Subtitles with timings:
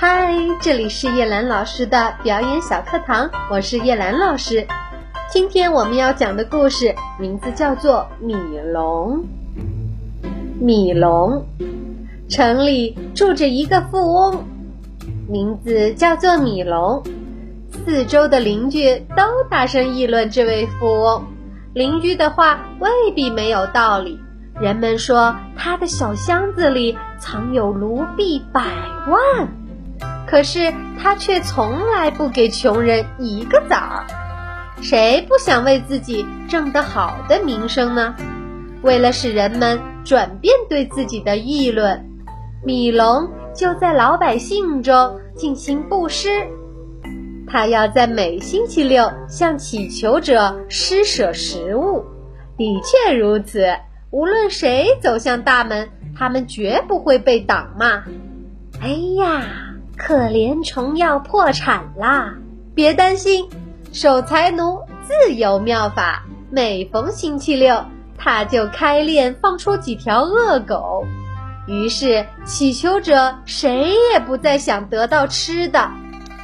[0.00, 4.66] 嗨，这里是叶兰老师的表演小课堂，我是叶兰老师。
[5.30, 8.32] 今天我们要讲的故事名字叫做《米
[8.72, 9.22] 龙》。
[10.58, 11.44] 米龙，
[12.30, 14.42] 城里住着一个富翁，
[15.28, 17.02] 名字叫做米龙。
[17.84, 21.26] 四周的邻居都大声议论这位富翁。
[21.74, 24.18] 邻居的话未必没有道理。
[24.62, 28.62] 人们说他的小箱子里藏有卢币百
[29.06, 29.48] 万，
[30.30, 34.06] 可是他却从来不给穷人一个枣儿。
[34.80, 38.14] 谁不想为自己挣得好的名声呢？
[38.82, 42.08] 为了使人们转变对自己的议论，
[42.64, 46.30] 米龙就在老百姓中进行布施。
[47.48, 52.04] 他要在每星期六向乞求者施舍食物。
[52.56, 53.66] 的确如此，
[54.10, 58.04] 无论谁走向大门，他们绝不会被挡骂。
[58.80, 59.42] 哎呀，
[60.00, 62.34] 可怜虫要破产啦！
[62.74, 63.46] 别担心。
[63.92, 67.84] 守财奴自有妙法，每逢星期六，
[68.16, 71.04] 他就开练放出几条恶狗，
[71.66, 75.90] 于是祈求者谁也不再想得到吃的。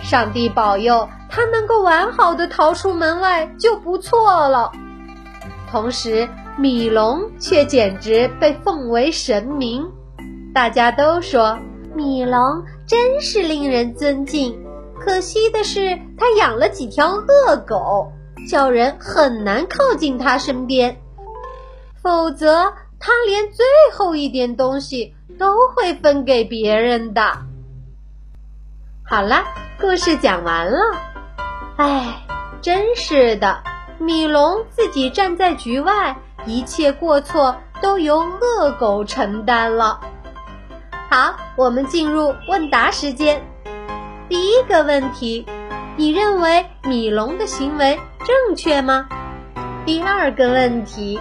[0.00, 4.70] 上帝保佑他能够完好的逃出门外就不错了。
[5.72, 9.90] 同时，米龙却简直被奉为神明，
[10.54, 11.58] 大家都说
[11.96, 14.66] 米龙真是令人尊敬。
[14.98, 18.10] 可惜的是，他养了几条恶狗，
[18.48, 21.00] 叫人很难靠近他身边。
[22.02, 27.22] 否则，他连最后一点东西都会分给别人的。
[29.04, 29.44] 好了，
[29.80, 30.80] 故事讲完了。
[31.76, 32.26] 哎，
[32.60, 33.62] 真是的，
[34.00, 40.00] 米龙自己站在局外，一切过错都由恶狗承担了。
[41.10, 43.42] 好，我们进入问答时间。
[44.28, 45.44] 第一个问题，
[45.96, 49.08] 你认为米龙的行为正确吗？
[49.84, 51.20] 第二个问题，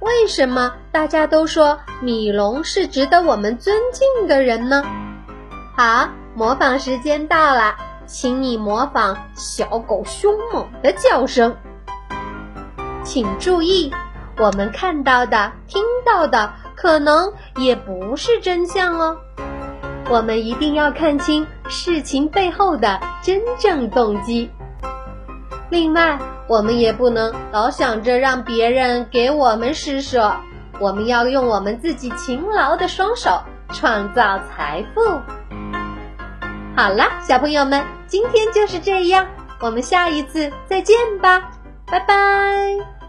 [0.00, 4.84] 为什么大家都说米龙是值得我们尊敬的人呢？
[5.78, 7.74] 好，模仿时间到了，
[8.04, 11.56] 请你模仿小狗凶猛的叫声。
[13.02, 13.90] 请注意，
[14.36, 16.52] 我们看到的、听到的，
[16.82, 19.16] 可能也不是真相哦。
[20.10, 24.50] 我们一定要看清事情背后的真正动机。
[25.70, 30.34] 另外，我们也不能老想着让别人给我们施舍，
[30.80, 35.20] 我们要用我们自己勤劳的双手创造财富。
[36.76, 39.24] 好了，小朋友们，今天就是这样，
[39.60, 41.48] 我们下一次再见吧，
[41.86, 43.01] 拜拜。